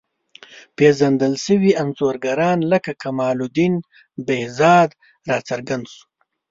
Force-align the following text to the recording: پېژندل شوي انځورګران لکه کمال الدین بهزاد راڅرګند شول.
پېژندل 0.77 1.33
شوي 1.45 1.71
انځورګران 1.83 2.59
لکه 2.71 2.91
کمال 3.03 3.37
الدین 3.43 3.73
بهزاد 4.27 4.89
راڅرګند 5.29 5.85
شول. 5.93 6.07